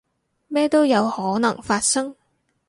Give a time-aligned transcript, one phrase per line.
[0.47, 2.15] 咩都有可能發生